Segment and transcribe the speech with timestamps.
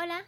[0.00, 0.22] Hola,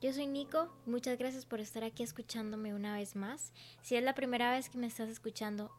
[0.00, 0.74] yo soy Nico.
[0.84, 3.52] Muchas gracias por estar aquí escuchándome una vez más.
[3.80, 5.70] Si es la primera vez que me estás escuchando,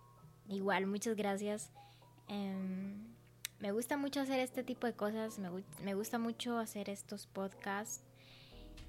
[0.48, 1.70] igual, muchas gracias.
[2.30, 3.14] Em,
[3.60, 5.50] me gusta mucho hacer este tipo de cosas, me,
[5.84, 8.06] me gusta mucho hacer estos podcasts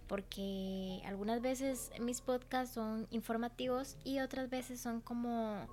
[0.07, 5.67] porque algunas veces mis podcasts son informativos y otras veces son como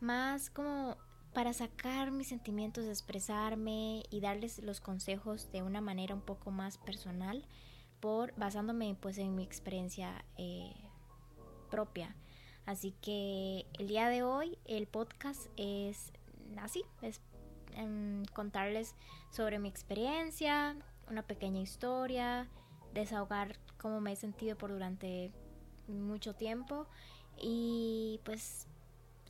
[0.00, 0.96] más como
[1.34, 6.78] para sacar mis sentimientos, expresarme y darles los consejos de una manera un poco más
[6.78, 7.44] personal
[8.36, 10.72] basándome pues en mi experiencia eh,
[11.70, 12.14] propia.
[12.66, 16.12] Así que el día de hoy el podcast es
[16.58, 17.20] así, es
[17.74, 18.94] em, contarles
[19.30, 20.76] sobre mi experiencia,
[21.08, 22.48] una pequeña historia,
[22.94, 25.32] desahogar cómo me he sentido por durante
[25.88, 26.86] mucho tiempo
[27.40, 28.66] y pues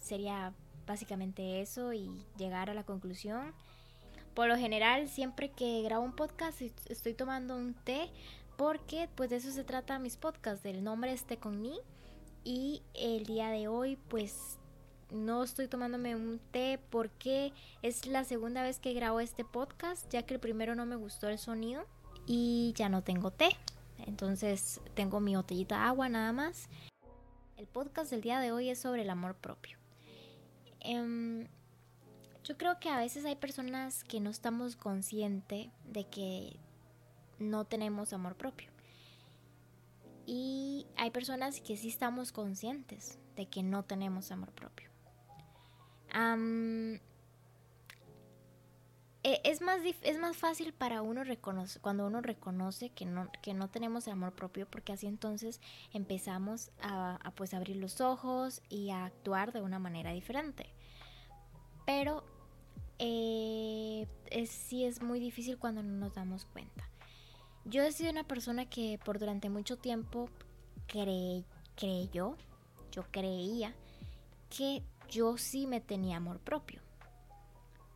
[0.01, 0.53] sería
[0.87, 3.55] básicamente eso y llegar a la conclusión.
[4.35, 8.11] Por lo general, siempre que grabo un podcast estoy tomando un té
[8.61, 11.81] porque pues de eso se trata mis podcasts, del nombre es Té con Ni
[12.45, 14.59] y el día de hoy pues
[15.11, 20.25] no estoy tomándome un té porque es la segunda vez que grabo este podcast, ya
[20.25, 21.87] que el primero no me gustó el sonido
[22.27, 23.49] y ya no tengo té.
[23.97, 26.69] Entonces tengo mi botellita de agua nada más.
[27.57, 29.79] El podcast del día de hoy es sobre el amor propio.
[30.81, 31.49] Em,
[32.45, 36.61] yo creo que a veces hay personas que no estamos conscientes de que
[37.41, 38.71] no tenemos amor propio.
[40.27, 44.91] Y hay personas que sí estamos conscientes de que no tenemos amor propio.
[49.23, 53.53] E, es, más es más fácil para uno reconocer, cuando uno reconoce que no, que
[53.53, 55.61] no tenemos amor propio, porque así entonces
[55.93, 60.73] empezamos a, pues abrir los ojos y a actuar de una manera diferente.
[61.87, 62.25] Pero
[62.99, 64.07] eh,
[64.47, 66.89] sí es muy difícil cuando no nos damos cuenta.
[67.65, 70.29] Yo he sido una persona que por durante mucho tiempo
[70.87, 72.37] creyó,
[72.91, 73.75] yo creía
[74.49, 76.81] que yo sí me tenía amor propio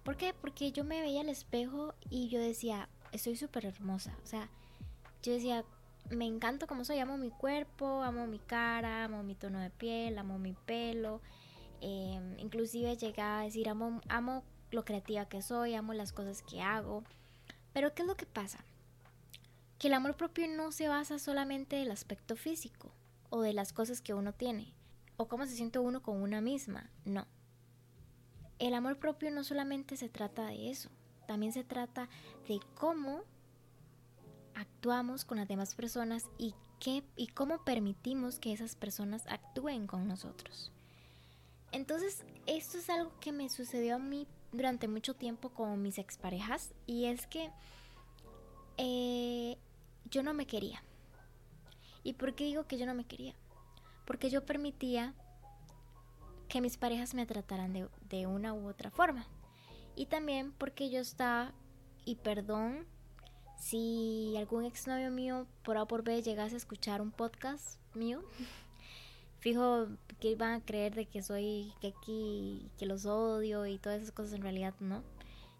[0.05, 0.35] ¿Por qué?
[0.35, 4.15] Porque yo me veía al espejo y yo decía, estoy súper hermosa.
[4.23, 4.51] O sea,
[5.23, 5.65] yo decía,
[6.11, 10.19] me encanta como soy, amo mi cuerpo, amo mi cara, amo mi tono de piel,
[10.19, 11.23] amo mi pelo.
[11.81, 16.61] Em, inclusive llegaba a decir, amo, amo lo creativa que soy, amo las cosas que
[16.61, 17.03] hago.
[17.73, 18.63] Pero ¿qué es lo que pasa?
[19.85, 22.91] Que el amor propio no se basa solamente en el aspecto físico
[23.29, 24.73] o de las cosas que uno tiene
[25.19, 26.89] o cómo se siente uno con una misma.
[27.05, 27.27] No
[28.59, 30.89] el amor propio no solamente se trata de eso,
[31.27, 32.09] también se trata
[32.49, 33.25] de cómo
[34.55, 40.09] actuamos con las demás personas y, qué, y cómo permitimos que esas personas actúen con
[40.09, 40.73] nosotros.
[41.73, 46.73] Entonces, esto es algo que me sucedió a mí durante mucho tiempo con mis exparejas
[46.87, 47.51] y es que
[48.79, 49.59] eh,
[50.11, 50.83] yo no me quería.
[52.03, 53.35] ¿Y por qué digo que yo no me quería?
[54.05, 55.15] Porque yo permitía
[56.49, 59.27] que mis parejas me trataran de, una u otra forma.
[59.97, 61.53] Y también porque yo estaba,
[62.05, 62.87] y perdón
[63.59, 68.23] si algún exnovio mío por A por B llegase a escuchar un podcast mío,
[69.41, 69.89] fijo
[70.21, 74.13] que iban a creer de que soy que aquí, que los odio y todas esas
[74.13, 75.03] cosas, en realidad no.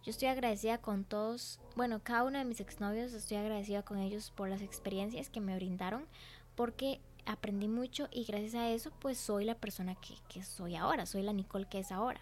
[0.05, 4.31] Yo estoy agradecida con todos, bueno, cada uno de mis exnovios, estoy agradecida con ellos
[4.31, 6.07] por las experiencias que me brindaron,
[6.55, 9.97] porque aprendí mucho y gracias a eso pues soy la persona
[10.29, 12.21] que, soy ahora, soy la Nicole que es ahora.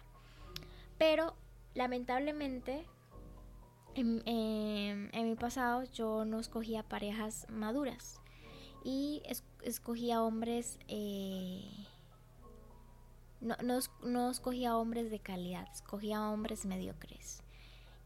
[0.97, 1.35] Pero
[1.73, 2.85] lamentablemente
[3.95, 8.21] en, mi pasado yo no escogía parejas maduras
[8.85, 9.23] y
[9.61, 10.79] escogía hombres...
[10.87, 11.69] Eh,
[13.41, 17.42] no, no, no, escogía hombres de calidad, escogía hombres mediocres.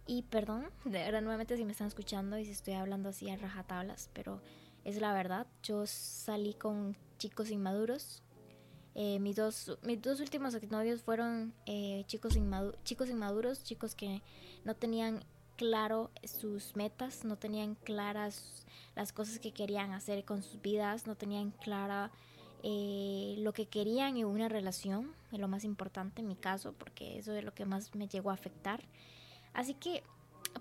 [0.07, 3.35] Y perdón, de verdad nuevamente si me están escuchando y si estoy hablando así a
[3.35, 4.41] rajatablas, pero
[4.85, 5.47] es la verdad.
[5.63, 8.23] Yo salí con chicos inmaduros.
[8.95, 12.38] Eh, mis, dos, mis dos últimos novios fueron eh, chicos,
[12.84, 14.22] chicos inmaduros, chicos que
[14.63, 15.23] no tenían
[15.57, 21.15] claro sus metas, no tenían claras las cosas que querían hacer con sus vidas, no
[21.15, 22.12] tenían clara
[22.63, 27.19] eh, lo que querían en una relación, es lo más importante en mi caso, porque
[27.19, 28.81] eso es lo que más me llegó a afectar.
[29.57, 30.04] Así que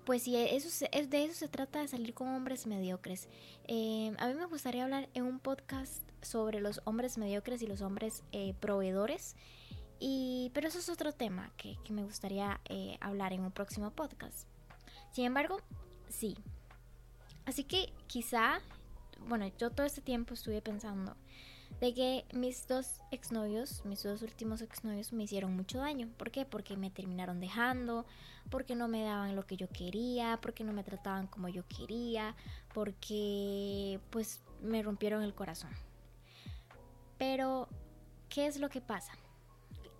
[0.05, 3.29] pues sí, eso es, de eso se trata de salir con hombres mediocres.
[3.67, 7.81] Eh, a mí me gustaría hablar en un podcast sobre los hombres mediocres y los
[7.81, 9.35] hombres eh, proveedores.
[9.99, 14.47] Y, pero eso es otro tema que, me gustaría eh, hablar en un próximo podcast.
[15.11, 15.61] Sin embargo,
[16.09, 16.35] sí.
[17.45, 18.59] Así que quizá,
[19.27, 21.15] bueno, yo todo este tiempo estuve pensando,
[21.79, 26.09] de que mis dos exnovios, mis dos últimos exnovios me hicieron mucho daño.
[26.17, 26.45] ¿Por qué?
[26.45, 28.05] Porque me terminaron dejando,
[28.49, 32.35] porque no me daban lo que yo quería, porque no me trataban como yo quería,
[32.73, 35.71] porque pues me rompieron el corazón.
[37.17, 37.67] Pero,
[38.29, 39.13] ¿qué es lo que pasa?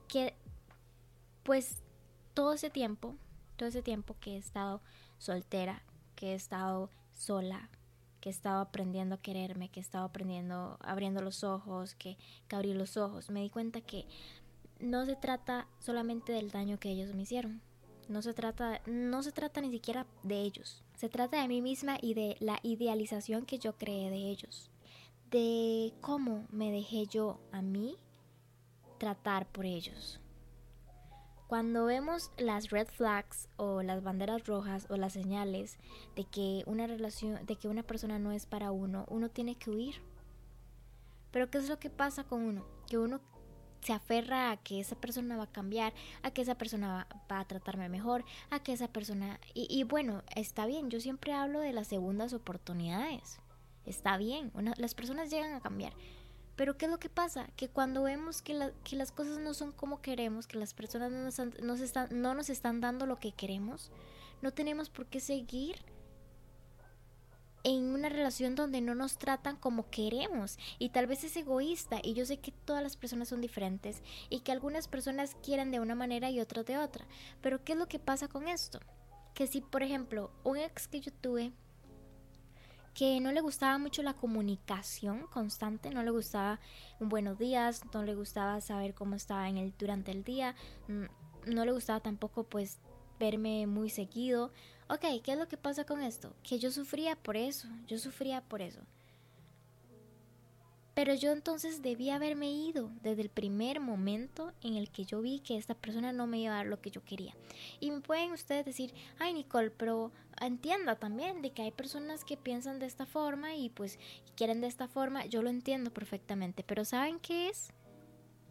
[0.08, 0.36] Que
[1.44, 1.84] pues
[2.34, 3.16] todo ese tiempo,
[3.56, 4.82] todo ese tiempo que he estado
[5.18, 5.82] soltera,
[6.16, 7.70] que he estado sola,
[8.28, 12.18] que he estado aprendiendo a quererme, que he estado aprendiendo, abriendo los ojos, que,
[12.50, 14.06] que abrí los ojos, me di cuenta que
[14.82, 17.62] no se trata solamente del daño que ellos me hicieron.
[18.10, 20.84] No se trata, no se trata ni siquiera de ellos.
[20.98, 24.70] Se trata de mí misma y de la idealización que yo creé de ellos.
[25.32, 27.96] De cómo me dejé yo a mí
[28.98, 30.20] tratar por ellos.
[31.48, 35.78] Cuando vemos las red flags o las banderas rojas o las señales
[36.18, 39.70] de que una relación, de que una persona no es para uno, uno tiene que
[39.70, 39.96] huir.
[41.32, 42.66] Pero ¿qué es lo que pasa con uno?
[42.90, 43.22] Que uno
[43.80, 47.46] se aferra a que esa persona va a cambiar, a que esa persona va, a
[47.46, 49.40] tratarme mejor, a que esa persona...
[49.54, 53.40] Y, bueno, está bien, yo siempre hablo de las segundas oportunidades.
[53.86, 55.94] Está bien, las personas llegan a cambiar,
[56.58, 57.48] pero ¿qué es lo que pasa?
[57.56, 61.80] Que cuando vemos que, las cosas no son como queremos, que las personas no nos,
[61.80, 63.92] están, no nos están dando lo que queremos,
[64.42, 65.78] no tenemos por qué seguir
[67.64, 72.14] en una relación donde no nos tratan como queremos y tal vez es egoísta y
[72.14, 75.94] yo sé que todas las personas son diferentes y que algunas personas quieren de una
[75.94, 77.06] manera y otras de otra,
[77.42, 78.80] pero ¿qué es lo que pasa con esto?
[79.36, 81.52] Que si por ejemplo un ex que yo tuve
[82.98, 86.60] que no le gustaba mucho la comunicación constante, no le gustaba
[87.00, 90.56] un buenos días, no le gustaba saber cómo estaba en el, durante el día,
[90.88, 92.80] mm, no le gustaba tampoco pues
[93.20, 94.52] verme muy seguido.
[94.90, 96.34] Ok, ¿qué es lo que pasa con esto?
[96.42, 98.82] Que yo sufría por eso, yo sufría por eso.
[100.98, 105.42] Pero yo entonces debía haberme ido desde el primer momento en el que yo vi
[105.42, 107.36] que esta persona no me iba a dar lo que yo quería.
[107.80, 110.12] Y me pueden ustedes decir, ay Nicole, pero
[110.42, 114.00] entienda también de que hay personas que piensan de esta forma y pues
[114.36, 115.24] quieren de esta forma.
[115.28, 117.72] Yo lo entiendo perfectamente, pero ¿saben qué es?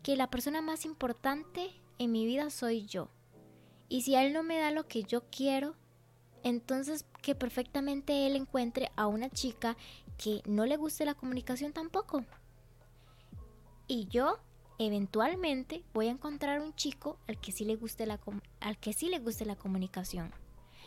[0.05, 3.09] Que la persona más importante en mi vida soy yo.
[3.89, 5.75] Y si él no me da lo que yo quiero,
[6.47, 9.77] entonces que perfectamente él encuentre a una chica
[10.17, 12.25] que no le guste la comunicación tampoco.
[13.89, 14.39] Y yo
[14.79, 18.21] eventualmente voy a encontrar un chico al que sí le guste la
[18.61, 20.33] al que sí le guste la comunicación.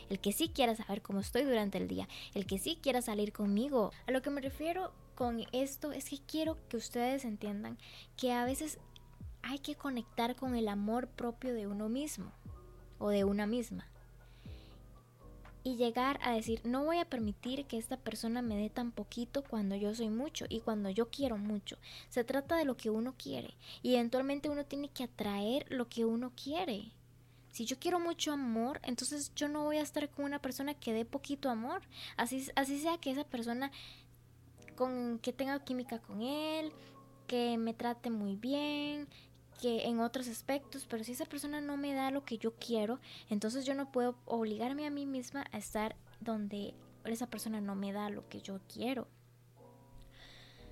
[0.09, 3.33] El que sí quiera saber cómo estoy durante el día, el que sí quiera salir
[3.33, 3.91] conmigo.
[4.07, 7.77] A lo que me refiero con esto es que quiero que ustedes entiendan
[8.15, 8.79] que a veces
[9.41, 12.31] hay que conectar con el amor propio de uno mismo
[12.97, 13.89] o de una misma
[15.63, 19.43] y llegar a decir, no voy a permitir que esta persona me dé tan poquito
[19.43, 21.77] cuando yo soy mucho y cuando yo quiero mucho.
[22.09, 26.05] Se trata de lo que uno quiere y eventualmente uno tiene que atraer lo que
[26.05, 26.91] uno quiere.
[27.51, 30.93] Si yo quiero mucho amor, entonces yo no voy a estar con una persona que
[30.93, 31.81] dé poquito amor.
[32.15, 33.71] Así, así sea que esa persona
[34.75, 36.71] con que tenga química con él,
[37.27, 39.07] que me trate muy bien,
[39.61, 42.99] que en otros aspectos, pero si esa persona no me da lo que yo quiero,
[43.29, 46.73] entonces yo no puedo obligarme a mí misma a estar donde
[47.05, 49.07] esa persona no me da lo que yo quiero.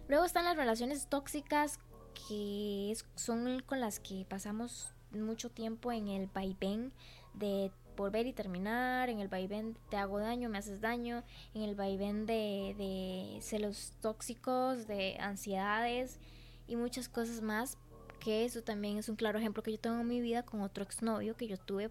[0.08, 1.80] Luego están las relaciones tóxicas
[2.28, 6.94] que son con las que pasamos mucho tiempo en el vaivén
[7.34, 11.24] de volver y terminar, en el vaivén te hago daño, me haces daño,
[11.54, 16.20] en el vaivén de, de celos tóxicos, de ansiedades
[16.68, 17.78] y muchas cosas más,
[18.20, 20.84] que eso también es un claro ejemplo que yo tengo en mi vida con otro
[20.84, 21.90] exnovio que yo tuve,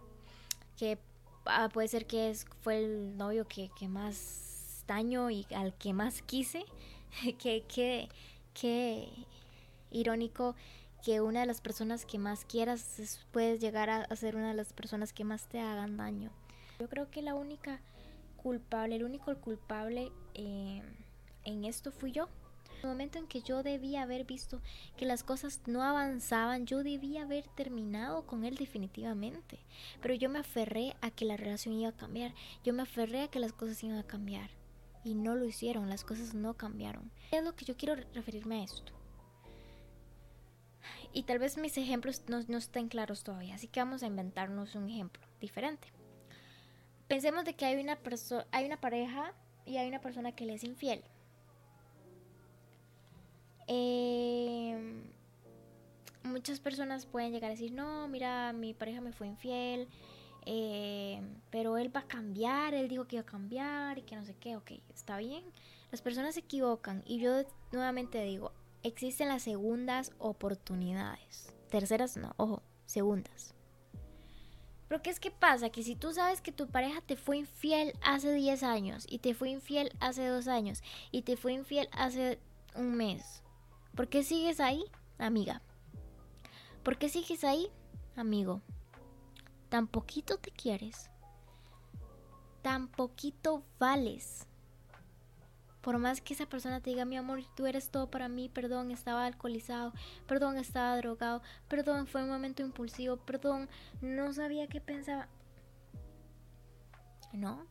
[0.77, 0.99] que
[1.47, 6.23] ah, puede ser que es, fue el novio que, más daño y al que más
[6.23, 6.65] quise,
[7.39, 8.09] que, que,
[8.55, 9.09] que
[9.91, 10.55] irónico
[11.07, 14.73] que una de las personas que más quieras puedes llegar a, ser una de las
[14.73, 16.33] personas que más te hagan daño.
[16.81, 17.81] Yo creo que la única
[18.37, 20.83] culpable, el único culpable eh,
[21.45, 22.29] en esto fui yo.
[22.83, 24.61] El momento en que yo debía haber visto
[24.97, 29.59] que las cosas no avanzaban, yo debía haber terminado con él definitivamente.
[30.03, 32.35] Pero yo me aferré a que la relación iba a cambiar.
[32.65, 34.51] Yo me aferré a que las cosas iban a cambiar.
[35.05, 37.11] Y no lo hicieron, las cosas no cambiaron.
[37.31, 38.93] Es lo que yo quiero referirme a esto.
[41.13, 44.75] Y tal vez mis ejemplos no, no estén claros todavía, así que vamos a inventarnos
[44.75, 45.89] un ejemplo diferente.
[47.09, 47.99] Pensemos de que hay una,
[48.51, 49.33] hay una pareja
[49.65, 51.03] y hay una persona que le es infiel.
[53.67, 55.03] Eh,
[56.23, 59.89] muchas personas pueden llegar a decir, no, mira, mi pareja me fue infiel,
[60.45, 61.21] eh,
[61.51, 64.35] pero él va a cambiar, él dijo que iba a cambiar y que no sé
[64.39, 65.45] qué, ok, está bien.
[65.91, 71.53] Las personas se equivocan y yo nuevamente digo, existen las segundas oportunidades.
[71.71, 73.55] Terceras no, ojo, segundas.
[74.89, 75.71] Pero ¿qué es que pasa?
[75.71, 79.35] Que si tú sabes que tu pareja te fue infiel hace 10 años y te
[79.35, 82.39] fue infiel hace 2 años y te fue infiel hace
[82.77, 83.43] un mes,
[83.97, 84.85] ¿por qué sigues ahí,
[85.19, 85.63] amiga?
[86.85, 87.69] ¿Por qué sigues ahí,
[88.15, 88.61] amigo?
[89.71, 91.11] Tan poquito te quieres.
[92.63, 94.47] Tan poquito vales.
[95.81, 98.91] Por más que esa persona te diga, mi amor, tú eres todo para mí, perdón,
[98.91, 99.93] estaba alcoholizado,
[100.27, 103.69] perdón, estaba drogado, perdón, fue un momento impulsivo, perdón,
[104.01, 105.29] no sabía qué pensaba.
[107.33, 107.67] No.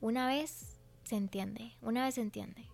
[0.00, 2.73] Una vez se entiende, una vez se entiende.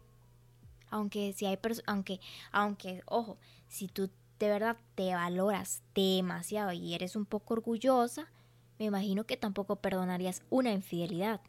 [0.91, 2.21] Aunque si hay aunque
[2.53, 8.31] aunque ojo, si tú de verdad te valoras demasiado y eres un poco orgullosa,
[8.79, 11.41] me imagino que tampoco perdonarías una infidelidad.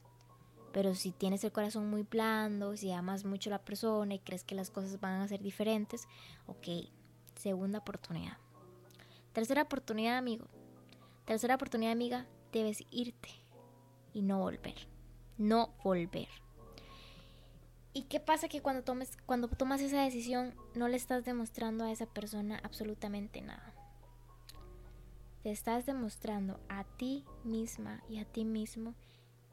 [0.74, 4.44] Pero si tienes el corazón muy blando, si amas mucho a la persona y crees
[4.44, 6.08] que las cosas van a ser diferentes,
[6.48, 6.90] ok,
[7.36, 8.38] segunda oportunidad.
[9.34, 10.46] Tercera oportunidad, amigo.
[11.26, 13.30] Tercera oportunidad, amiga, debes irte
[14.14, 14.76] y no volver.
[15.38, 16.28] No volver.
[17.94, 21.92] ¿Y qué pasa que cuando tomes cuando tomas esa decisión no le estás demostrando a
[21.92, 23.74] esa persona absolutamente nada?
[25.44, 28.96] Te estás demostrando a ti misma y a ti mismo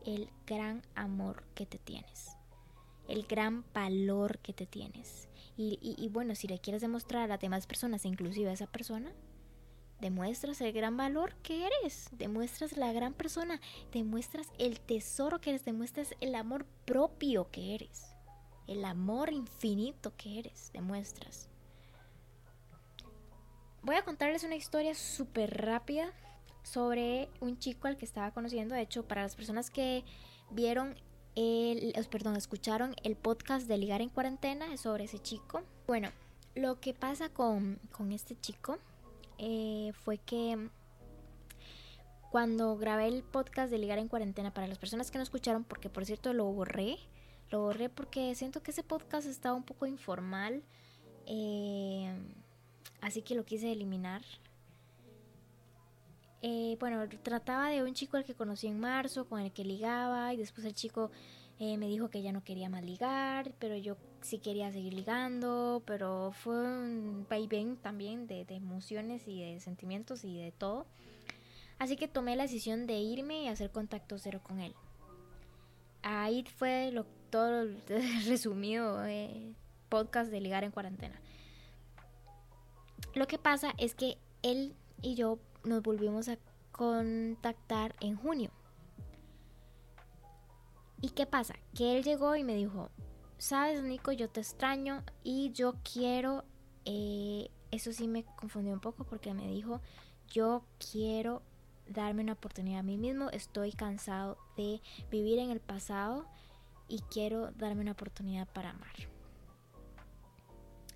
[0.04, 2.37] el gran amor que te tienes,
[3.09, 5.28] el gran valor que te tienes.
[5.57, 9.12] Y, bueno, si le quieres demostrar a demás personas, inclusive a esa persona,
[10.00, 13.61] demuestras el gran valor que eres, demuestras la gran persona,
[13.92, 18.14] demuestras el tesoro que eres, demuestras el amor propio que eres,
[18.68, 21.48] el amor infinito que eres, demuestras.
[23.82, 26.12] Voy a contarles una historia súper rápida
[26.62, 28.75] sobre un chico al que estaba conociendo.
[28.75, 30.04] De hecho, para las personas que
[30.50, 30.94] vieron
[31.34, 35.62] el, perdón, escucharon el podcast de Ligar en Cuarentena es sobre ese chico.
[35.87, 36.10] Bueno,
[36.54, 37.78] lo que pasa con,
[38.10, 38.78] este chico
[39.38, 40.68] eh, fue que
[42.30, 45.88] cuando grabé el podcast de Ligar en Cuarentena, para las personas que no escucharon, porque
[45.88, 46.98] por cierto lo borré,
[47.50, 50.62] lo borré porque siento que ese podcast estaba un poco informal,
[51.26, 52.12] eh,
[53.00, 54.23] así que lo quise eliminar.
[56.40, 60.33] Eh, bueno, trataba de un chico al que conocí en marzo, con el que ligaba,
[60.35, 61.11] y después el chico
[61.59, 65.83] eh, me dijo que ya no quería más ligar, pero yo sí quería seguir ligando,
[65.87, 70.87] pero fue un vaivén también de, emociones y de sentimientos y de todo.
[71.78, 74.75] Así que tomé la decisión de irme y hacer contacto cero con él.
[76.02, 77.68] Ahí fue lo, todo
[78.26, 79.54] resumido eh,
[79.88, 81.20] podcast de ligar en cuarentena.
[83.14, 86.38] Lo que pasa es que él y yo nos volvimos a
[86.73, 88.50] contactar en junio.
[91.00, 91.54] ¿Y qué pasa?
[91.75, 92.90] Que él llegó y me dijo,
[93.38, 96.44] sabes Nico, yo te extraño y yo quiero,
[96.85, 99.80] eh, eso sí me confundió un poco porque me dijo,
[100.28, 101.42] yo quiero
[101.87, 104.80] darme una oportunidad a mí mismo, estoy cansado de
[105.11, 106.26] vivir en el pasado
[106.88, 108.95] y quiero darme una oportunidad para amar.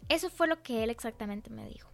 [0.08, 1.90] Eso fue lo que él exactamente me dijo.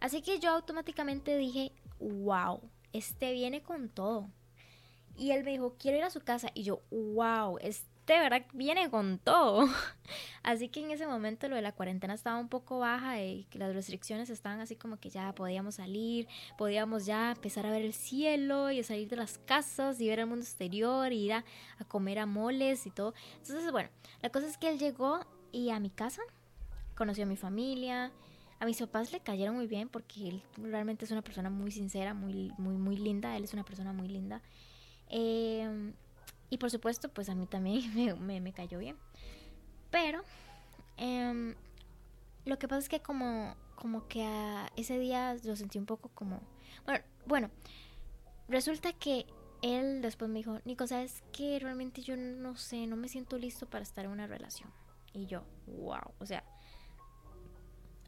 [0.00, 2.60] Así que yo automáticamente dije, wow,
[2.92, 4.30] este viene con todo.
[5.16, 6.48] Y él me dijo, quiero ir a su casa.
[6.54, 7.58] Y yo, wow,
[8.10, 9.68] este verdad viene con todo.
[10.42, 13.58] Así que en ese momento lo de la cuarentena estaba un poco baja y que
[13.58, 16.26] las restricciones estaban así como que ya podíamos salir,
[16.58, 20.26] podíamos ya empezar a ver el cielo y salir de las casas y ver el
[20.26, 21.44] mundo exterior y ir a,
[21.78, 23.14] a comer a moles y todo.
[23.36, 23.90] Entonces, bueno,
[24.22, 25.20] la cosa es que él llegó
[25.52, 26.22] y a mi casa
[26.96, 28.10] conoció a mi familia
[28.60, 32.12] a mis papás le cayeron muy bien porque él realmente es una persona muy sincera,
[32.12, 33.34] muy, muy, muy linda.
[33.34, 34.42] Él es una persona muy linda.
[35.08, 35.94] Em,
[36.50, 38.96] y por supuesto, pues a mí también me, cayó bien.
[39.90, 40.22] Pero
[40.96, 41.54] em,
[42.44, 44.28] lo que pasa es que como, como que
[44.76, 46.42] ese día lo sentí un poco como...
[46.84, 47.50] Bueno, bueno,
[48.48, 49.26] resulta que
[49.62, 51.58] él después me dijo, Nico, ¿sabes qué?
[51.60, 54.70] Realmente yo no sé, no me siento listo para estar en una relación.
[55.12, 56.44] Y yo, wow, o sea,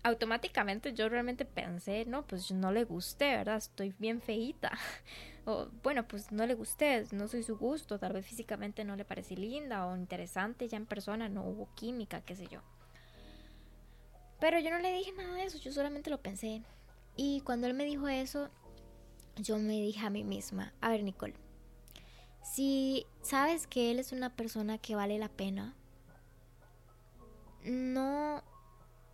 [0.03, 3.57] automáticamente yo realmente pensé, no, pues no le gusté, ¿verdad?
[3.57, 4.73] Estoy bien feita.
[5.45, 9.05] o bueno, pues no le gusté, no soy su gusto, tal vez físicamente no le
[9.05, 12.61] parecí linda o interesante ya en persona, no hubo química, qué sé yo.
[14.41, 16.63] Pero yo no le dije nada de eso, yo solamente lo pensé.
[17.17, 18.51] Y cuando él me dijo eso,
[19.37, 21.35] yo me dije a mí misma, a ver Nicole,
[22.43, 25.75] si sabes que él es una persona que vale la pena,
[27.65, 28.43] no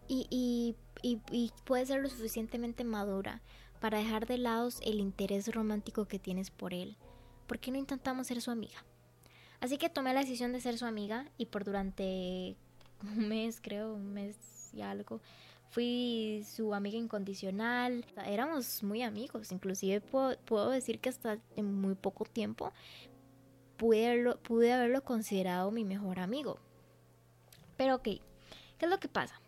[0.08, 3.42] y, y, puede ser lo suficientemente madura
[3.80, 6.96] para dejar de lado el interés romántico que tienes por él.
[7.46, 8.84] ¿Por qué no intentamos ser su amiga?
[9.60, 12.56] Así que tomé la decisión de ser su amiga y por durante
[13.02, 14.36] un mes, creo, un mes,
[14.72, 15.20] y algo.
[15.70, 18.04] Fui su amiga incondicional.
[18.24, 19.52] Éramos muy amigos.
[19.52, 22.72] Inclusive puedo, decir que hasta en muy poco tiempo
[23.76, 26.58] pude, pude haberlo considerado mi mejor amigo.
[27.76, 28.22] Pero ok, ¿qué
[28.80, 29.40] es lo que pasa?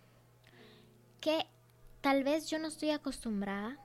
[1.20, 1.46] Que
[2.00, 3.78] tal vez yo no estoy acostumbrada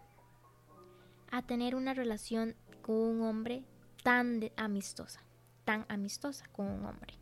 [1.36, 3.66] a tener una relación con un hombre
[4.04, 5.22] tan amistosa,
[5.66, 7.16] tan amistosa con un hombre.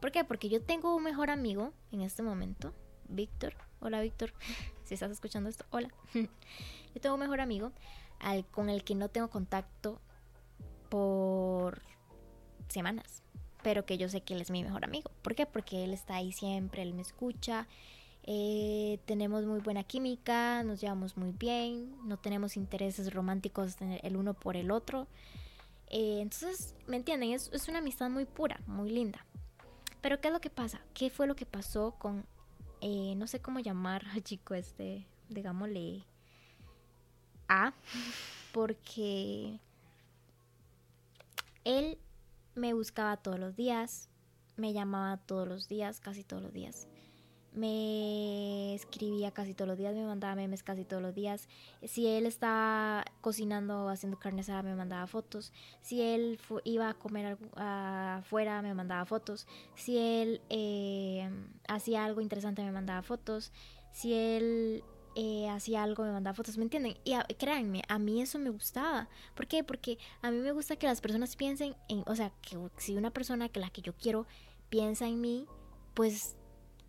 [0.00, 0.24] ¿Por qué?
[0.24, 2.72] Porque yo tengo un mejor amigo en este momento,
[3.06, 3.54] Víctor.
[3.80, 4.32] Hola Víctor,
[4.84, 5.90] si estás escuchando esto, hola.
[6.14, 7.72] yo tengo un mejor amigo
[8.18, 10.00] al, con el que no tengo contacto
[10.88, 11.82] por
[12.68, 13.22] semanas,
[13.62, 15.10] pero que yo sé que él es mi mejor amigo.
[15.20, 15.44] ¿Por qué?
[15.44, 17.68] Porque él está ahí siempre, él me escucha,
[18.30, 24.34] eh, tenemos muy buena química, nos llevamos muy bien, no tenemos intereses románticos el uno
[24.34, 25.08] por el otro.
[25.86, 27.30] Eh, entonces, ¿me entienden?
[27.30, 29.24] Es, es una amistad muy pura, muy linda.
[30.02, 30.82] Pero ¿qué es lo que pasa?
[30.92, 32.26] ¿Qué fue lo que pasó con,
[32.82, 36.04] eh, no sé cómo llamar al chico este, digámosle,
[37.48, 37.72] A?
[38.52, 39.58] Porque
[41.64, 41.96] él
[42.54, 44.10] me buscaba todos los días,
[44.56, 46.88] me llamaba todos los días, casi todos los días
[47.52, 51.48] me escribía casi todos los días, me mandaba memes casi todos los días.
[51.82, 55.52] Si él estaba cocinando o haciendo carne me mandaba fotos.
[55.80, 59.46] Si él iba a comer afuera, me mandaba fotos.
[59.74, 61.28] Si él eh,
[61.68, 63.52] hacía algo interesante, me mandaba fotos.
[63.92, 64.84] Si él
[65.16, 66.96] eh, hacía algo, me mandaba fotos, ¿me entienden?
[67.04, 69.08] Y créanme, a mí eso me gustaba.
[69.34, 69.64] ¿Por qué?
[69.64, 73.10] Porque a mí me gusta que las personas piensen en, o sea, que si una
[73.10, 74.26] persona que la que yo quiero
[74.68, 75.46] piensa en mí,
[75.94, 76.36] pues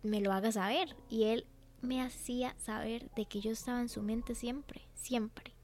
[0.02, 0.96] me lo haga saber.
[1.08, 1.46] Y él
[1.82, 5.54] me hacía saber de que yo estaba en su mente siempre, siempre.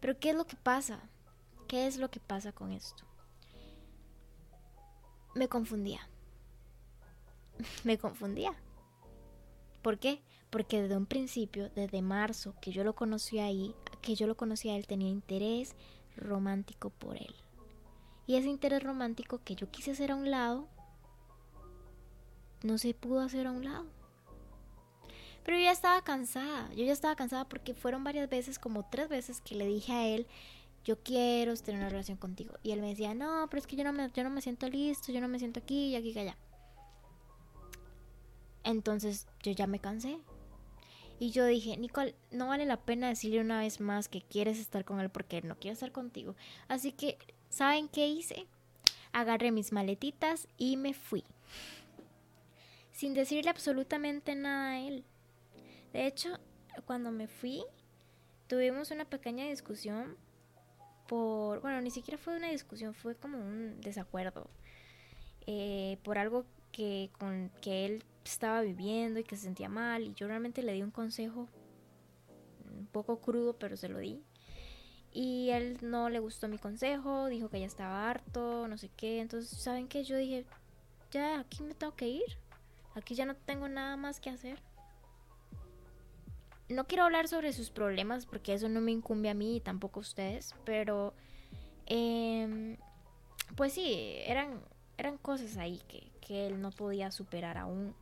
[0.00, 1.08] Pero ¿qué es lo que pasa?
[1.66, 3.04] ¿Qué es lo que pasa con esto?
[5.34, 6.08] Me confundía.
[7.84, 8.54] me confundía.
[9.82, 10.22] ¿Por qué?
[10.50, 14.76] Porque desde un principio, desde marzo, que yo lo conocí ahí, que yo lo conocía,
[14.76, 15.74] él tenía interés
[16.16, 17.34] romántico por él.
[18.26, 20.68] Y ese interés romántico que yo quise hacer a un lado,
[22.62, 23.86] no se pudo hacer a un lado.
[25.44, 29.08] Pero yo ya estaba cansada, yo ya estaba cansada porque fueron varias veces, como tres
[29.08, 30.26] veces que le dije a él,
[30.84, 32.54] yo quiero tener una relación contigo.
[32.62, 34.68] Y él me decía, no, pero es que yo no me, yo no me siento
[34.68, 36.36] listo, yo no me siento aquí y aquí y allá.
[38.64, 40.18] Entonces yo ya me cansé.
[41.18, 44.84] Y yo dije, Nicole, no vale la pena decirle una vez más que quieres estar
[44.84, 46.36] con él porque él no quiere estar contigo.
[46.68, 47.16] Así que,
[47.48, 48.46] ¿saben qué hice?
[49.12, 51.24] Agarré mis maletitas y me fui
[52.98, 55.04] sin decirle absolutamente nada a él.
[55.92, 56.30] De hecho,
[56.84, 57.62] cuando me fui,
[58.48, 60.16] tuvimos una pequeña discusión
[61.06, 64.50] por, bueno, ni siquiera fue una discusión, fue como un desacuerdo
[65.46, 70.12] eh, por algo que con que él estaba viviendo y que se sentía mal y
[70.14, 71.46] yo realmente le di un consejo
[72.76, 74.24] un poco crudo, pero se lo di.
[75.12, 79.20] Y él no le gustó mi consejo, dijo que ya estaba harto, no sé qué.
[79.20, 80.02] Entonces, ¿saben qué?
[80.02, 80.44] Yo dije,
[81.12, 82.47] ya, aquí me tengo que ir.
[82.98, 84.60] Aquí ya no tengo nada más que hacer.
[86.68, 90.00] No quiero hablar sobre sus problemas porque eso no me incumbe a mí y tampoco
[90.00, 91.14] a ustedes, pero
[91.86, 92.76] em,
[93.56, 94.60] pues sí, eran,
[94.98, 97.94] eran cosas ahí que, él no podía superar aún.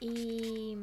[0.00, 0.78] Y,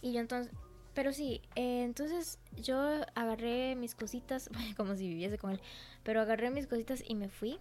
[0.00, 0.50] y yo entonces,
[0.94, 2.80] pero sí, eh, entonces yo
[3.14, 5.60] agarré mis cositas, como si viviese con él,
[6.02, 7.58] pero agarré mis cositas y me fui.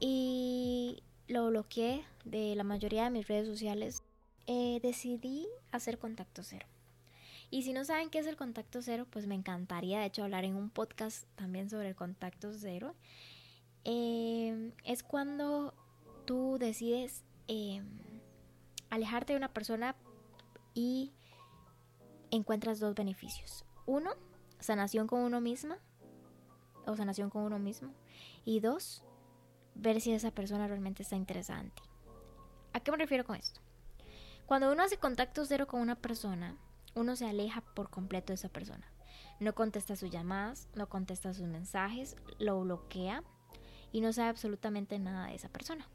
[0.00, 4.02] Y lo bloqueé de la mayoría de mis redes sociales,
[4.46, 6.66] eh, decidí hacer contacto cero.
[7.50, 10.44] Y si no saben qué es el contacto cero, pues me encantaría de hecho hablar
[10.44, 12.94] en un podcast también sobre el contacto cero.
[13.84, 15.74] Em, es cuando
[16.24, 17.86] tú decides em,
[18.90, 19.94] alejarte de una persona
[20.74, 21.12] y
[22.30, 23.64] encuentras dos beneficios.
[23.86, 24.10] Uno,
[24.58, 25.78] sanación con uno misma
[26.86, 27.92] o sanación con uno mismo.
[28.44, 29.04] Y dos,
[29.74, 31.82] ver si esa persona realmente está interesada en ti.
[32.72, 33.60] ¿A qué me refiero con esto?
[34.46, 36.56] Cuando uno hace contacto cero con una persona,
[36.94, 38.86] uno se aleja por completo de esa persona.
[39.40, 43.22] No contesta sus llamadas, no contesta sus mensajes, lo bloquea
[43.92, 45.88] y no sabe absolutamente nada de esa persona.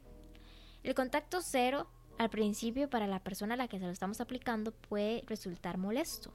[0.84, 1.88] El contacto cero
[2.18, 6.34] al principio para la persona a la que se lo estamos aplicando puede resultar molesto.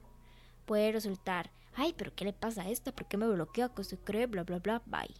[0.65, 2.91] Puede resultar, ay, pero ¿qué le pasa a esta?
[2.91, 3.69] ¿Por qué me bloquea?
[3.69, 4.25] ¿Qué se cree?
[4.25, 5.13] Bla, bla, bla, bye.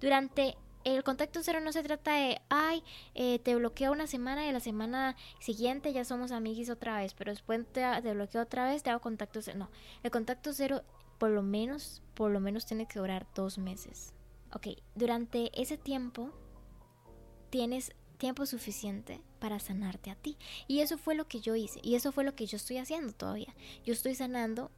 [0.00, 2.82] Durante el contacto cero no se trata de, ay,
[3.14, 7.30] eh, te bloqueo una semana y la semana siguiente ya somos amiguis otra vez, pero
[7.30, 9.58] después te, bloqueo otra vez, te hago contacto cero.
[9.58, 9.70] No,
[10.02, 10.82] el contacto cero
[11.18, 14.14] por lo menos, por lo menos tiene que durar dos meses.
[14.52, 16.30] Ok, durante ese tiempo
[17.50, 20.38] tienes tiempo suficiente para sanarte a ti.
[20.66, 21.80] Y eso fue lo que yo hice.
[21.82, 23.54] Y eso fue lo que yo estoy haciendo todavía.
[23.84, 24.70] Yo estoy sanando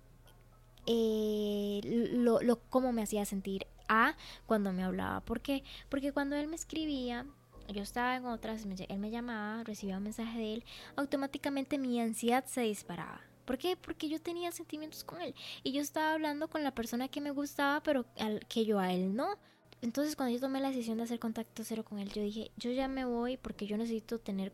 [0.87, 1.81] eh,
[2.13, 4.17] lo, lo cómo me hacía sentir a
[4.47, 5.21] cuando me hablaba.
[5.21, 5.65] ¿Por qué?
[5.89, 7.27] Porque cuando él me escribía,
[7.69, 10.65] yo estaba en otras, él me llamaba, recibía un mensaje de él,
[10.97, 13.21] automáticamente mi ansiedad se disparaba.
[13.45, 13.77] ¿Por qué?
[13.77, 17.31] Porque yo tenía sentimientos con él y yo estaba hablando con la persona que me
[17.31, 19.39] gustaba, pero al, que yo a él no.
[19.81, 22.71] Entonces cuando yo tomé la decisión de hacer contacto cero con él, yo dije, yo
[22.71, 24.53] ya me voy porque yo necesito tener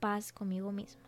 [0.00, 1.05] paz conmigo misma.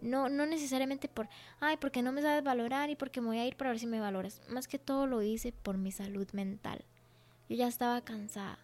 [0.00, 1.28] No, no necesariamente por,
[1.60, 3.86] ay, porque no me sabes valorar y porque me voy a ir para ver si
[3.86, 4.40] me valoras.
[4.48, 6.84] Más que todo lo hice por mi salud mental.
[7.48, 8.58] Yo ya estaba cansada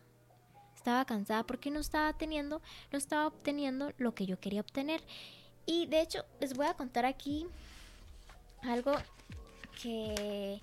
[0.84, 2.60] estaba cansada porque no estaba teniendo,
[2.92, 5.02] no estaba obteniendo lo que yo quería obtener.
[5.64, 7.46] Y de hecho, les voy a contar aquí
[8.60, 8.92] algo
[9.82, 10.60] que,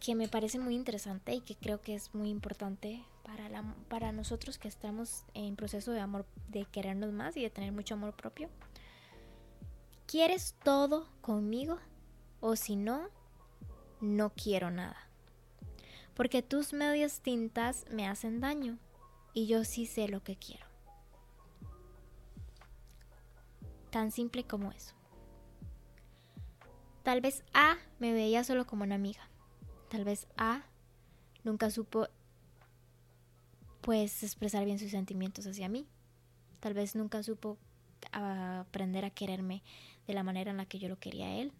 [0.00, 4.12] que me parece muy interesante y que creo que es muy importante para, la, para
[4.12, 8.12] nosotros que estamos en proceso de amor, de querernos más y de tener mucho amor
[8.12, 8.50] propio.
[10.06, 11.78] ¿Quieres todo conmigo?
[12.40, 13.08] O si no,
[14.00, 14.96] no quiero nada.
[16.14, 18.78] Porque tus medias tintas me hacen daño
[19.34, 20.64] y yo sí sé lo que quiero.
[23.90, 24.94] Tan simple como eso.
[27.02, 29.28] Tal vez A me veía solo como una amiga.
[29.88, 30.62] Tal vez A
[31.44, 32.06] nunca supo
[33.80, 35.86] pues expresar bien sus sentimientos hacia mí.
[36.60, 37.58] Tal vez nunca supo
[38.12, 39.62] aprender a quererme
[40.06, 41.52] de la manera en la que yo lo quería a él.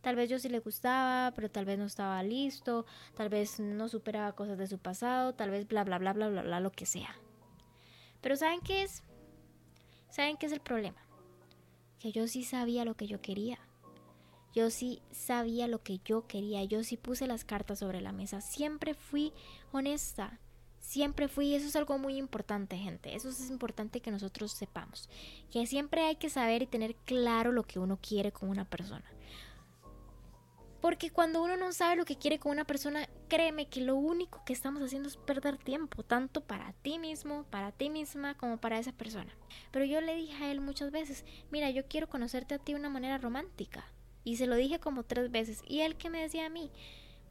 [0.00, 3.88] Tal vez yo sí le gustaba, pero tal vez no estaba listo, tal vez no
[3.88, 6.86] superaba cosas de su pasado, tal vez bla, bla, bla, bla, bla, bla, lo que
[6.86, 7.14] sea.
[8.22, 9.02] Pero ¿saben qué es?
[10.08, 11.00] ¿Saben qué es el problema?
[11.98, 13.58] Que yo sí sabía lo que yo quería.
[14.54, 16.64] Yo sí sabía lo que yo quería.
[16.64, 18.40] Yo sí puse las cartas sobre la mesa.
[18.40, 19.32] Siempre fui
[19.70, 20.40] honesta.
[20.90, 21.54] Siempre fui.
[21.54, 23.14] Eso es algo muy importante, gente.
[23.14, 25.08] Eso es importante que nosotros sepamos.
[25.52, 29.04] Que siempre hay que saber y tener claro lo que uno quiere con una persona.
[30.80, 34.42] Porque cuando uno no sabe lo que quiere con una persona, créeme que lo único
[34.44, 38.80] que estamos haciendo es perder tiempo, tanto para ti mismo, para ti misma, como para
[38.80, 39.32] esa persona.
[39.70, 42.80] Pero yo le dije a él muchas veces, mira, yo quiero conocerte a ti de
[42.80, 43.84] una manera romántica.
[44.24, 45.62] Y se lo dije como tres veces.
[45.68, 46.72] Y él que me decía a mí,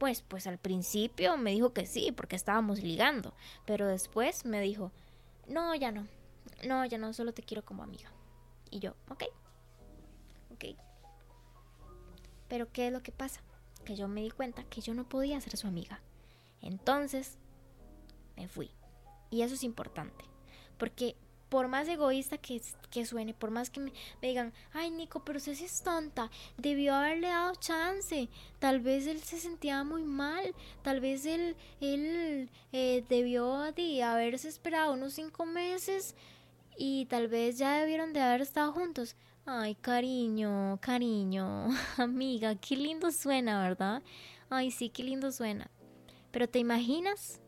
[0.00, 3.34] pues, pues al principio me dijo que sí, porque estábamos ligando.
[3.66, 4.92] Pero después me dijo,
[5.46, 6.06] no, ya no.
[6.66, 8.10] No, ya no, solo te quiero como amiga.
[8.70, 9.24] Y yo, ok.
[10.54, 10.64] Ok.
[12.48, 13.42] Pero ¿qué es lo que pasa?
[13.84, 16.00] Que yo me di cuenta que yo no podía ser su amiga.
[16.62, 17.36] Entonces,
[18.38, 18.70] me fui.
[19.28, 20.24] Y eso es importante.
[20.78, 21.14] Porque
[21.50, 25.50] por más egoísta que, que suene, por más que me, digan, ay Nico, pero si
[25.50, 31.26] es tonta, debió haberle dado chance, tal vez él se sentía muy mal, tal vez
[31.26, 36.14] él, él eh, debió de haberse esperado unos cinco meses
[36.78, 39.16] y tal vez ya debieron de haber estado juntos.
[39.44, 44.02] Ay, cariño, cariño, amiga, qué lindo suena, ¿verdad?
[44.48, 45.68] Ay, sí, qué lindo suena.
[46.30, 47.40] Pero ¿te imaginas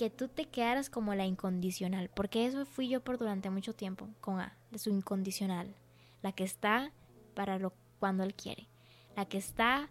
[0.00, 2.08] que tú te quedaras como la incondicional?
[2.08, 5.74] Porque eso fui yo por durante mucho tiempo, con A, de su incondicional.
[6.22, 6.90] La que está
[7.34, 8.66] para lo cuando él quiere.
[9.14, 9.90] La que está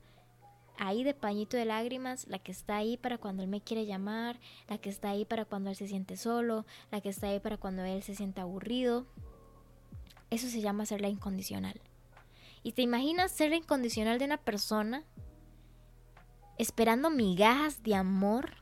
[0.80, 4.40] ahí de pañito de lágrimas, la que está ahí para cuando él me quiere llamar,
[4.68, 7.58] la que está ahí para cuando él se siente solo, la que está ahí para
[7.58, 9.06] cuando él se siente aburrido.
[10.32, 11.80] Eso se llama ser la incondicional.
[12.64, 15.04] ¿Y te imaginas ser la incondicional de una persona
[16.58, 18.59] esperando migajas de amor?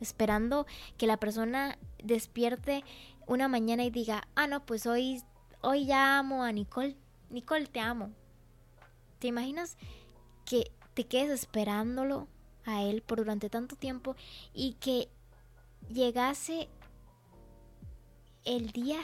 [0.00, 2.84] Esperando que la persona despierte
[3.26, 5.22] una mañana y diga, ah, no, pues hoy,
[5.60, 6.96] hoy ya amo a Nicole.
[7.30, 8.10] Nicole, te amo.
[9.18, 9.76] ¿Te imaginas
[10.44, 12.28] que te quedes esperándolo
[12.64, 14.16] a él por durante tanto tiempo
[14.52, 15.08] y que
[15.92, 16.68] llegase
[18.44, 19.00] el día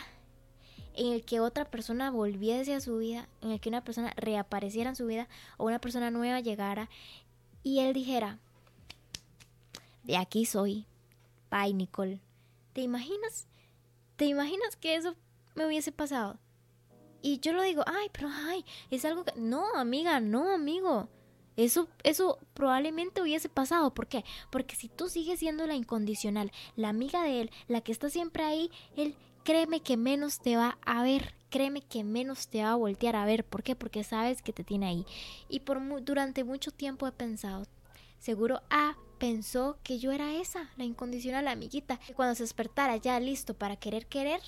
[0.94, 4.90] en el que otra persona volviese a su vida, en el que una persona reapareciera
[4.90, 6.88] en su vida o una persona nueva llegara
[7.62, 8.38] y él dijera,
[10.02, 10.86] de aquí soy,
[11.50, 12.20] bye Nicole.
[12.72, 13.48] ¿Te imaginas?
[14.16, 15.16] ¿Te imaginas que eso
[15.54, 16.38] me hubiese pasado?
[17.22, 19.32] Y yo lo digo, ay, pero ay, es algo que...
[19.36, 21.08] No, amiga, no, amigo.
[21.56, 23.92] Eso, eso probablemente hubiese pasado.
[23.92, 24.24] ¿Por qué?
[24.50, 28.44] Porque si tú sigues siendo la incondicional, la amiga de él, la que está siempre
[28.44, 32.76] ahí, él, créeme que menos te va a ver, créeme que menos te va a
[32.76, 33.44] voltear a ver.
[33.44, 33.76] ¿Por qué?
[33.76, 35.06] Porque sabes que te tiene ahí.
[35.48, 37.66] Y por durante mucho tiempo he pensado,
[38.18, 43.20] seguro A pensó que yo era esa, la incondicional amiguita, que cuando se despertara ya
[43.20, 44.40] listo para querer querer,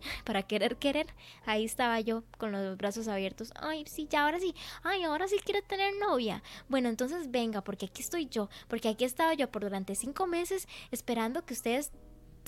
[0.24, 1.06] para querer querer,
[1.44, 3.52] ahí estaba yo con los brazos abiertos.
[3.56, 4.54] Ay, sí, ya ahora sí.
[4.84, 6.42] Ay, ahora sí quiere tener novia.
[6.68, 10.26] Bueno, entonces venga, porque aquí estoy yo, porque aquí he estado yo por durante cinco
[10.26, 11.90] meses esperando que ustedes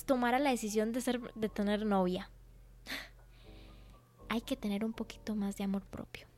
[0.06, 2.30] tomara la decisión de, ser, de tener novia.
[4.28, 6.28] Hay que tener un poquito más de amor propio.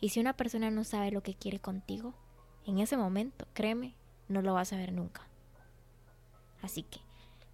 [0.00, 2.14] Y si una persona no sabe lo que quiere contigo,
[2.66, 3.94] en ese momento, créeme,
[4.30, 5.22] no lo vas a ver nunca.
[6.62, 7.00] Así que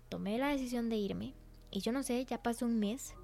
[0.08, 1.34] tomé la decisión de irme
[1.70, 3.14] y yo no sé, ya pasó un mes.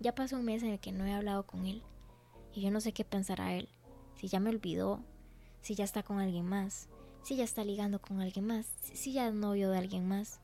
[0.00, 1.82] Ya pasó un mes en el que no he hablado con él.
[2.54, 3.68] Y yo no sé qué pensará él.
[4.16, 5.00] Si ya me olvidó,
[5.62, 6.88] si ya está con alguien más,
[7.22, 10.40] si ya está ligando con alguien más, si ya es novio de alguien más.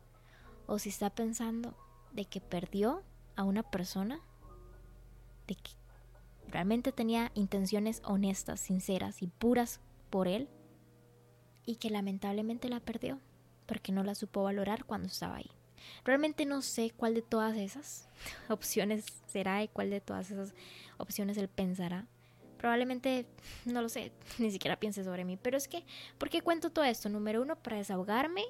[0.66, 1.74] O si está pensando
[2.12, 3.02] de que perdió
[3.36, 4.20] a una persona,
[5.46, 5.70] de que
[6.48, 10.48] realmente tenía intenciones honestas, sinceras y puras por él
[11.66, 13.18] y que lamentablemente la perdió
[13.70, 15.48] porque no la supo valorar cuando estaba ahí.
[16.04, 18.08] Realmente no sé cuál de todas esas
[18.48, 20.54] opciones será y cuál de todas esas
[20.98, 22.08] opciones él pensará.
[22.58, 23.26] Probablemente,
[23.64, 25.36] no lo sé, ni siquiera piense sobre mí.
[25.36, 25.84] Pero es que,
[26.18, 27.08] ¿por qué cuento todo esto?
[27.08, 28.42] Número uno, para desahogarme.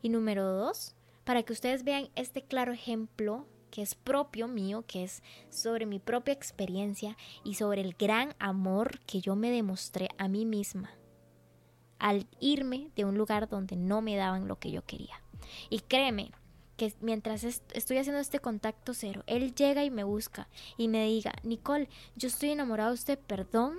[0.00, 5.04] Y número dos, para que ustedes vean este claro ejemplo que es propio mío, que
[5.04, 10.26] es sobre mi propia experiencia y sobre el gran amor que yo me demostré a
[10.26, 10.90] mí misma
[11.98, 15.20] al irme de un lugar donde no me daban lo que yo quería.
[15.70, 16.30] Y créeme
[16.76, 21.32] que mientras estoy haciendo este contacto cero, él llega y me busca y me diga,
[21.42, 23.78] Nicole, yo estoy enamorado de usted, perdón.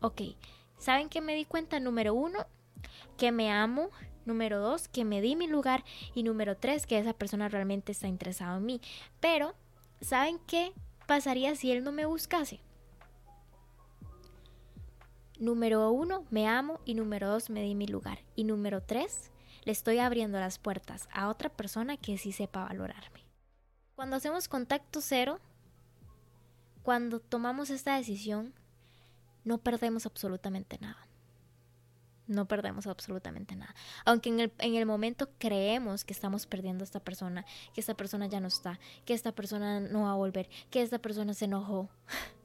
[0.00, 0.22] Ok,
[0.78, 1.80] ¿saben qué me di cuenta?
[1.80, 2.46] Número uno,
[3.16, 3.90] que me amo,
[4.24, 5.84] Número dos, que me di mi lugar.
[6.14, 8.80] Y número tres, que esa persona realmente está interesada en mí.
[9.20, 9.54] Pero,
[10.00, 10.72] ¿saben qué
[11.06, 12.60] pasaría si él no me buscase?
[15.38, 16.80] Número uno, me amo.
[16.84, 18.18] Y número dos, me di mi lugar.
[18.34, 19.30] Y número tres,
[19.64, 23.26] le estoy abriendo las puertas a otra persona que sí sepa valorarme.
[23.94, 25.40] Cuando hacemos contacto cero,
[26.82, 28.54] cuando tomamos esta decisión,
[29.44, 31.08] no perdemos absolutamente nada
[32.26, 33.74] no perdemos absolutamente nada.
[34.04, 37.94] Aunque en el, en el, momento creemos que estamos perdiendo a esta persona, que esta
[37.94, 41.44] persona ya no está, que esta persona no va a volver, que esta persona se
[41.46, 41.88] enojó.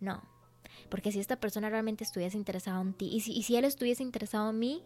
[0.00, 0.22] No.
[0.88, 4.58] Porque si esta persona realmente estuviese interesada en ti, y si, él estuviese interesado en
[4.58, 4.82] mí,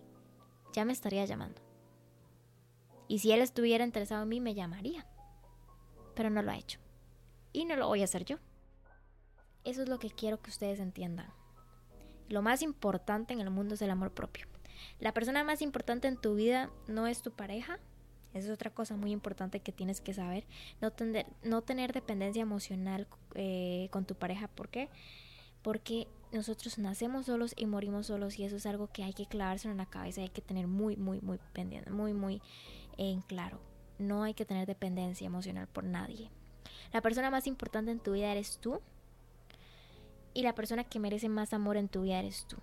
[0.72, 1.60] ya me estaría llamando.
[3.08, 5.06] Y si él estuviera interesado en mí, me llamaría.
[6.14, 6.78] Pero no lo ha hecho.
[7.52, 8.36] Y no lo voy a hacer yo.
[9.64, 11.26] Eso es lo que quiero que ustedes entiendan.
[12.28, 14.46] Lo más importante en el mundo es el amor propio.
[15.00, 17.78] La persona más importante en tu vida no es tu pareja.
[18.34, 20.44] Esa es otra cosa muy importante que tienes que saber.
[20.80, 24.48] No, tener, no tener dependencia emocional eh, con tu pareja.
[24.48, 24.90] ¿Por qué?
[26.32, 29.76] Nosotros nacemos solos y morimos solos y eso es algo que hay que clavarse en
[29.76, 32.42] la cabeza hay que tener muy, muy, muy pendiente, muy, muy
[32.96, 33.60] en claro.
[33.98, 36.30] No hay que tener dependencia emocional por nadie.
[36.92, 38.80] La persona más importante en tu vida eres tú
[40.34, 42.56] y la persona que merece más amor en tu vida eres tú.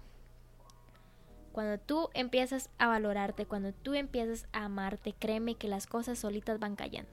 [1.52, 6.60] Cuando tú empiezas a valorarte, cuando tú empiezas a amarte, créeme que las cosas solitas
[6.60, 7.12] van cayendo.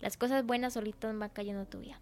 [0.00, 2.00] Las cosas buenas solitas van cayendo en tu vida.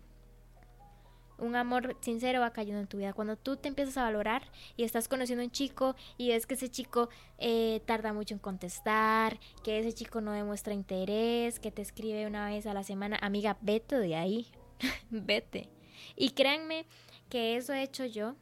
[1.41, 3.13] Un amor sincero va cayendo en tu vida.
[3.13, 4.43] Cuando tú te empiezas a valorar
[4.77, 8.41] y estás conociendo a un chico y ves que ese chico eh, tarda mucho en
[8.41, 13.19] contestar, que ese chico no demuestra interés, que te escribe una vez a la semana,
[13.23, 14.47] amiga, vete de ahí,
[15.11, 15.69] vete.
[16.17, 16.87] Y créanme
[17.29, 18.37] que eso he hecho yo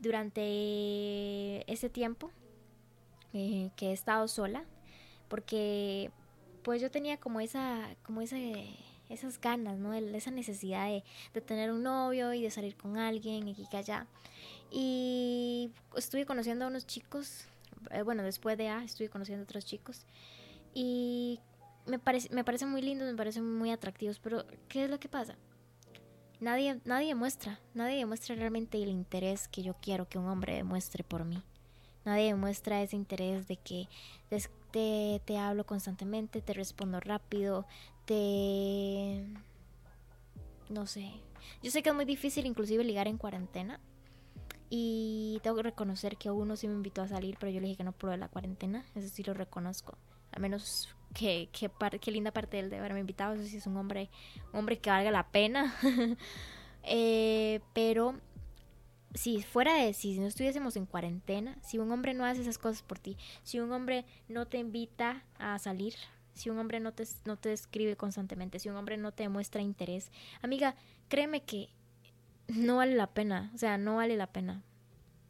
[0.00, 2.30] durante ese tiempo
[3.32, 4.64] eh, que he estado sola,
[5.28, 6.10] porque
[6.62, 8.20] pues yo tenía como esa, como
[9.08, 9.94] esas ganas, ¿no?
[9.94, 14.06] Esa necesidad de, tener un novio y de salir con alguien y que allá.
[14.70, 17.46] Y estuve conociendo a unos chicos,
[17.90, 20.06] eh, bueno, después de A, estuve conociendo a otros chicos
[20.74, 21.40] y
[21.86, 25.36] me, parece, parecen muy lindos, me parecen muy atractivos, pero ¿qué es lo que pasa?
[26.40, 31.04] Nadie, nadie demuestra, nadie demuestra realmente el interés que yo quiero que un hombre demuestre
[31.04, 31.42] por mí.
[32.04, 33.88] Nadie demuestra ese interés de que
[34.72, 37.66] te, te hablo constantemente, te respondo rápido,
[38.04, 39.24] te...
[40.68, 41.12] no sé.
[41.62, 43.80] Yo sé que es muy difícil inclusive ligar en cuarentena.
[44.70, 47.78] Y tengo que reconocer que uno sí me invitó a salir, pero yo le dije
[47.78, 48.84] que no pruebe la cuarentena.
[48.94, 49.96] Eso sí lo reconozco.
[50.32, 53.34] Al menos qué, qué linda parte él de haberme invitado.
[53.34, 54.10] Eso sí es un hombre,
[54.52, 55.74] un hombre que valga la pena.
[56.86, 58.14] Eh, pero
[59.14, 62.82] si fuera de si no estuviésemos en cuarentena, si un hombre no hace esas cosas
[62.82, 65.94] por ti, si un hombre no te invita a salir,
[66.34, 69.62] si un hombre no te, no te escribe constantemente, si un hombre no te demuestra
[69.62, 70.10] interés,
[70.42, 70.74] amiga,
[71.08, 71.68] créeme que
[72.48, 74.62] no vale la pena, o sea, no vale la pena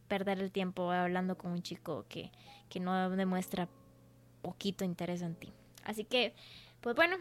[0.08, 2.30] perder el tiempo hablando con un chico que,
[2.68, 3.68] que no demuestra
[4.42, 5.52] poquito interés en ti.
[5.84, 6.34] Así que,
[6.80, 7.16] pues bueno,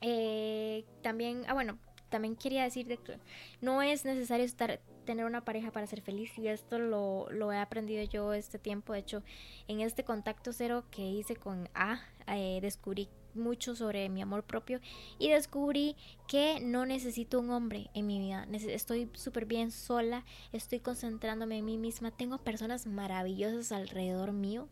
[0.00, 3.18] eh, también, ah bueno, también quería decir que
[3.60, 7.58] no es necesario estar tener una pareja para ser feliz y esto lo, lo he
[7.58, 8.92] aprendido yo este tiempo.
[8.92, 9.22] De hecho,
[9.68, 14.80] en este contacto cero que hice con A, eh, descubrí mucho sobre mi amor propio
[15.18, 15.96] y descubrí
[16.28, 18.46] que no necesito un hombre en mi vida.
[18.52, 24.68] Estoy súper bien sola, estoy concentrándome en mí misma, tengo personas maravillosas alrededor mío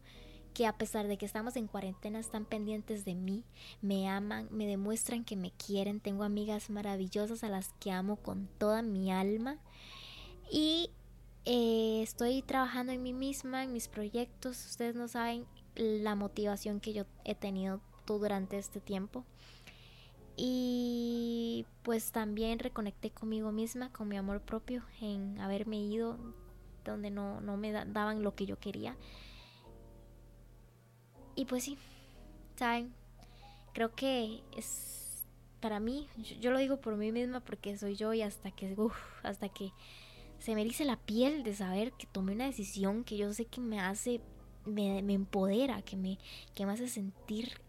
[0.54, 3.44] que a pesar de que estamos en cuarentena están pendientes de mí,
[3.82, 8.48] me aman, me demuestran que me quieren, tengo amigas maravillosas a las que amo con
[8.58, 9.58] toda mi alma
[10.50, 10.90] y
[11.44, 15.46] eh, estoy trabajando en mí misma, en mis proyectos, ustedes no saben
[15.80, 19.24] la motivación que yo he tenido durante este tiempo.
[20.36, 26.18] Y pues también reconecté conmigo misma, con mi amor propio, en haberme ido
[26.84, 28.96] donde no, no me daban lo que yo quería.
[31.34, 31.78] Y pues sí,
[32.56, 32.92] ¿saben?
[33.72, 35.26] Creo que es
[35.60, 36.08] para mí,
[36.40, 38.74] yo, lo digo por mí misma porque soy yo y hasta que,
[39.22, 39.72] hasta que
[40.38, 43.60] se me dice la piel de saber que tomé una decisión que yo sé que
[43.60, 44.22] me hace,
[44.70, 46.18] me, empodera, que me,
[46.54, 47.60] que me hace sentir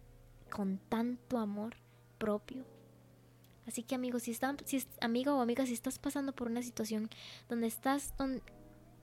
[0.50, 1.76] con tanto amor
[2.18, 2.66] propio.
[3.68, 7.10] Así que amigos, si están, si amigo o amiga, si estás pasando por una situación
[7.48, 8.14] donde estás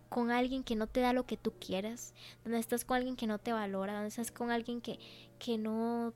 [0.08, 3.26] con alguien que no te da lo que tú quieras, donde estás con alguien que
[3.26, 4.98] no te valora, donde estás con alguien que,
[5.38, 6.12] que no,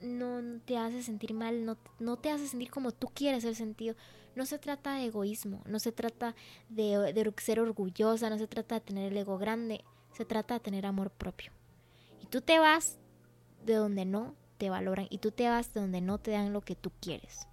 [0.00, 3.96] no te hace sentir mal, no, no te hace sentir como tú quieres ser sentido,
[4.34, 6.34] no se trata de egoísmo, no se trata
[6.68, 10.60] de, de ser orgullosa, no se trata de tener el ego grande, se trata de
[10.60, 11.52] tener amor propio.
[12.22, 12.98] Y tú te vas
[13.64, 16.60] de donde no te valoran y tú te vas de donde no te dan lo
[16.60, 17.46] que tú quieres.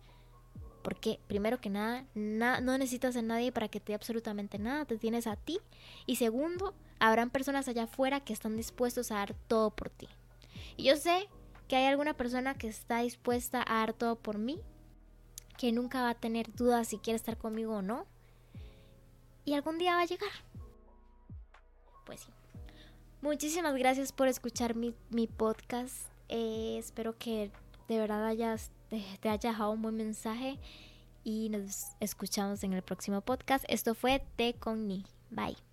[0.84, 4.98] Porque primero que nada, no necesitas a nadie para que te dé absolutamente nada, te
[4.98, 5.60] tienes a ti.
[6.06, 10.08] Y segundo, habrán personas allá afuera que están dispuestos a dar todo por ti.
[10.78, 11.28] Y yo sé
[11.68, 14.60] que hay alguna persona que está dispuesta a dar todo por mí,
[15.58, 18.08] que nunca va a tener dudas si quiere estar conmigo o no.
[19.46, 20.32] Y algún día va a llegar.
[22.06, 22.32] Pues sí.
[23.22, 24.94] Muchísimas gracias por escuchar mi,
[25.28, 26.08] podcast.
[26.28, 27.52] Eh, espero que
[27.88, 30.60] de verdad hayas, te, te haya dejado un buen mensaje
[31.24, 33.64] y nos escuchamos en el próximo podcast.
[33.68, 35.06] Esto fue Te con Ni.
[35.30, 35.71] Bye.